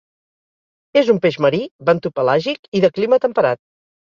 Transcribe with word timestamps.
És 1.01 1.11
un 1.13 1.19
peix 1.27 1.37
marí, 1.47 1.61
bentopelàgic 1.91 2.67
i 2.81 2.85
de 2.87 2.93
clima 2.97 3.21
temperat. 3.27 3.63